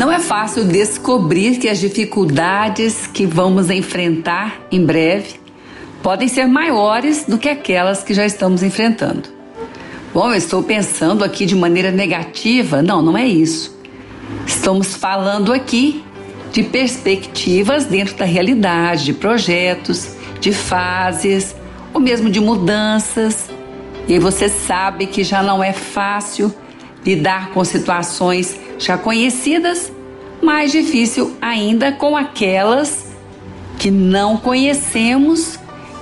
[0.00, 5.38] Não é fácil descobrir que as dificuldades que vamos enfrentar em breve
[6.02, 9.28] podem ser maiores do que aquelas que já estamos enfrentando.
[10.14, 12.80] Bom, eu estou pensando aqui de maneira negativa?
[12.80, 13.78] Não, não é isso.
[14.46, 16.02] Estamos falando aqui
[16.50, 21.54] de perspectivas dentro da realidade, de projetos, de fases,
[21.92, 23.50] ou mesmo de mudanças.
[24.08, 26.50] E você sabe que já não é fácil
[27.04, 29.92] lidar com situações já conhecidas,
[30.42, 33.06] mais difícil ainda com aquelas
[33.78, 35.58] que não conhecemos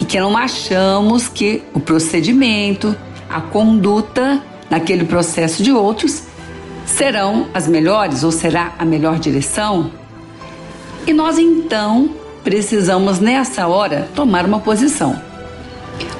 [0.00, 2.96] e que não achamos que o procedimento,
[3.28, 6.22] a conduta naquele processo de outros
[6.86, 9.90] serão as melhores ou será a melhor direção?
[11.06, 12.10] E nós então
[12.42, 15.20] precisamos nessa hora tomar uma posição.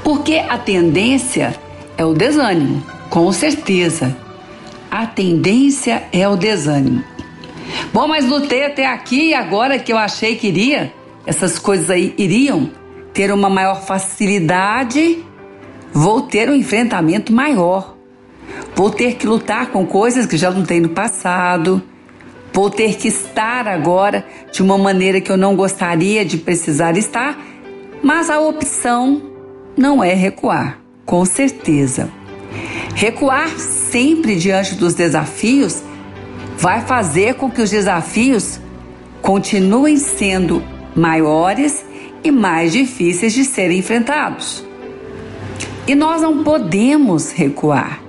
[0.05, 1.55] Porque a tendência
[1.97, 4.14] é o desânimo, com certeza
[4.92, 7.02] a tendência é o desânimo.
[7.95, 10.92] Bom, mas lutei até aqui e agora que eu achei que iria,
[11.27, 12.70] essas coisas aí iriam
[13.14, 15.25] ter uma maior facilidade,
[15.94, 17.97] vou ter um enfrentamento maior.
[18.77, 21.83] Vou ter que lutar com coisas que já lutei no passado.
[22.52, 27.42] Vou ter que estar agora de uma maneira que eu não gostaria de precisar estar,
[28.02, 29.22] mas a opção
[29.74, 32.11] não é recuar, com certeza.
[32.95, 35.83] Recuar sempre diante dos desafios
[36.56, 38.61] vai fazer com que os desafios
[39.20, 40.62] continuem sendo
[40.95, 41.84] maiores
[42.23, 44.64] e mais difíceis de serem enfrentados.
[45.86, 48.00] E nós não podemos recuar,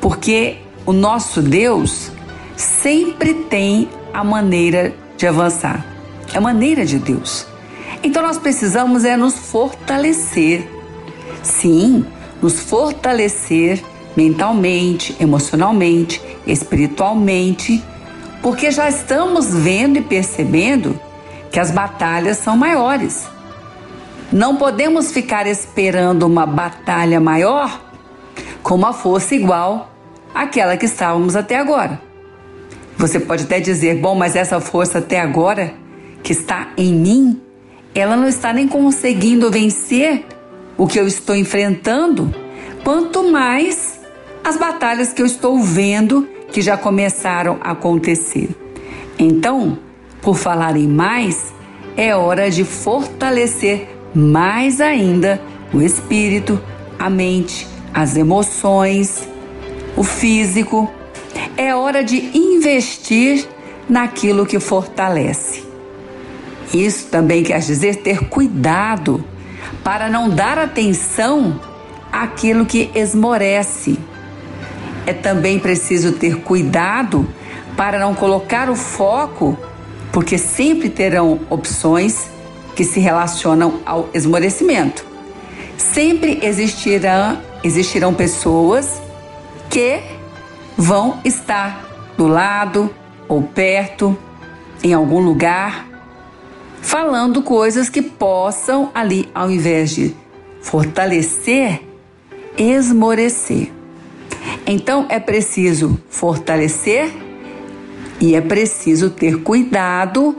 [0.00, 2.10] porque o nosso Deus
[2.56, 5.84] sempre tem a maneira de avançar.
[6.32, 7.46] É a maneira de Deus.
[8.02, 10.68] Então nós precisamos é nos fortalecer.
[11.42, 12.06] Sim,
[12.44, 13.82] nos fortalecer
[14.14, 17.82] mentalmente, emocionalmente, espiritualmente,
[18.42, 21.00] porque já estamos vendo e percebendo
[21.50, 23.26] que as batalhas são maiores.
[24.30, 27.80] Não podemos ficar esperando uma batalha maior
[28.62, 29.90] com uma força igual
[30.34, 31.98] àquela que estávamos até agora.
[32.98, 35.72] Você pode até dizer, bom, mas essa força até agora
[36.22, 37.40] que está em mim,
[37.94, 40.26] ela não está nem conseguindo vencer
[40.76, 42.34] o que eu estou enfrentando,
[42.84, 43.98] quanto mais
[44.44, 48.50] as batalhas que eu estou vendo que já começaram a acontecer.
[49.18, 49.78] Então,
[50.20, 51.52] por falar em mais,
[51.96, 55.40] é hora de fortalecer mais ainda
[55.72, 56.60] o espírito,
[56.98, 59.26] a mente, as emoções,
[59.96, 60.92] o físico.
[61.56, 63.48] É hora de investir
[63.88, 65.64] naquilo que fortalece.
[66.72, 69.24] Isso também quer dizer ter cuidado
[69.82, 71.60] para não dar atenção
[72.22, 73.98] àquilo que esmorece
[75.06, 77.28] é também preciso ter cuidado
[77.76, 79.58] para não colocar o foco,
[80.12, 82.30] porque sempre terão opções
[82.74, 85.04] que se relacionam ao esmorecimento.
[85.76, 89.02] Sempre existirão, existirão pessoas
[89.68, 90.00] que
[90.76, 91.84] vão estar
[92.16, 92.94] do lado
[93.28, 94.16] ou perto,
[94.82, 95.86] em algum lugar,
[96.80, 100.14] falando coisas que possam ali, ao invés de
[100.60, 101.93] fortalecer,
[102.56, 103.70] esmorecer.
[104.66, 107.12] Então é preciso fortalecer
[108.20, 110.36] e é preciso ter cuidado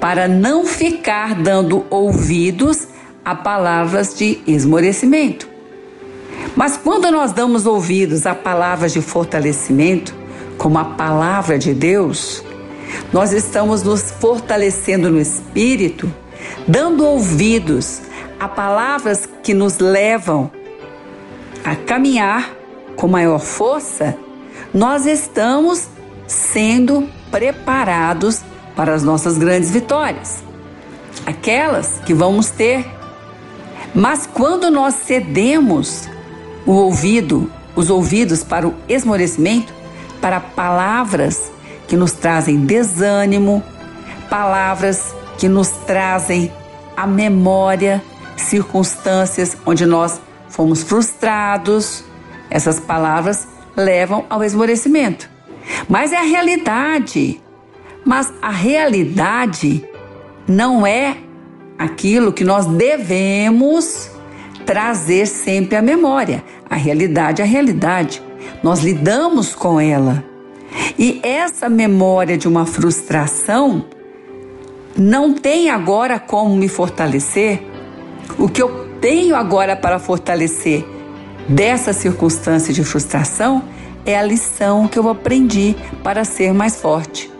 [0.00, 2.88] para não ficar dando ouvidos
[3.24, 5.48] a palavras de esmorecimento.
[6.54, 10.14] Mas quando nós damos ouvidos a palavras de fortalecimento,
[10.56, 12.42] como a palavra de Deus,
[13.12, 16.10] nós estamos nos fortalecendo no espírito,
[16.66, 18.00] dando ouvidos
[18.38, 20.50] a palavras que nos levam
[21.66, 22.54] a caminhar
[22.94, 24.16] com maior força,
[24.72, 25.88] nós estamos
[26.24, 28.42] sendo preparados
[28.76, 30.44] para as nossas grandes vitórias,
[31.26, 32.86] aquelas que vamos ter.
[33.92, 36.08] Mas quando nós cedemos
[36.64, 39.74] o ouvido, os ouvidos para o esmorecimento,
[40.20, 41.50] para palavras
[41.88, 43.60] que nos trazem desânimo,
[44.30, 46.52] palavras que nos trazem
[46.96, 48.00] a memória,
[48.36, 50.20] circunstâncias onde nós
[50.56, 52.02] fomos frustrados,
[52.48, 55.28] essas palavras levam ao esmorecimento.
[55.86, 57.42] Mas é a realidade.
[58.02, 59.86] Mas a realidade
[60.48, 61.18] não é
[61.78, 64.10] aquilo que nós devemos
[64.64, 66.42] trazer sempre à memória.
[66.70, 68.22] A realidade é a realidade.
[68.62, 70.24] Nós lidamos com ela.
[70.98, 73.84] E essa memória de uma frustração
[74.96, 77.62] não tem agora como me fortalecer.
[78.38, 80.84] O que eu tenho agora para fortalecer
[81.48, 83.62] dessa circunstância de frustração
[84.04, 87.30] é a lição que eu aprendi para ser mais forte.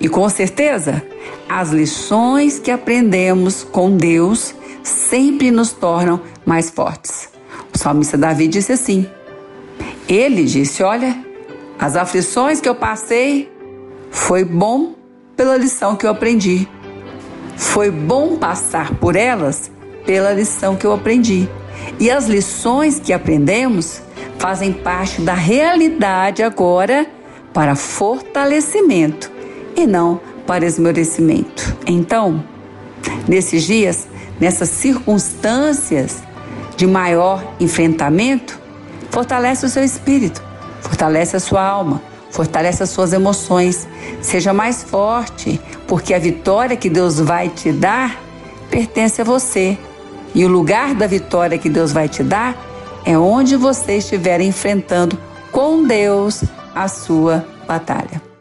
[0.00, 1.02] E com certeza,
[1.48, 7.28] as lições que aprendemos com Deus sempre nos tornam mais fortes.
[7.72, 9.06] O salmista Davi disse assim:
[10.08, 11.16] Ele disse: Olha,
[11.78, 13.50] as aflições que eu passei
[14.10, 14.94] foi bom
[15.36, 16.68] pela lição que eu aprendi.
[17.56, 19.70] Foi bom passar por elas
[20.04, 21.48] pela lição que eu aprendi.
[21.98, 24.02] E as lições que aprendemos
[24.38, 27.06] fazem parte da realidade agora
[27.52, 29.30] para fortalecimento
[29.76, 31.76] e não para esmorecimento.
[31.86, 32.44] Então,
[33.28, 34.06] nesses dias,
[34.40, 36.22] nessas circunstâncias
[36.76, 38.60] de maior enfrentamento,
[39.10, 40.42] fortalece o seu espírito,
[40.80, 43.86] fortalece a sua alma, fortalece as suas emoções.
[44.20, 48.20] Seja mais forte, porque a vitória que Deus vai te dar
[48.68, 49.78] pertence a você.
[50.34, 52.56] E o lugar da vitória que Deus vai te dar
[53.04, 55.18] é onde você estiver enfrentando
[55.52, 56.42] com Deus
[56.74, 58.33] a sua batalha.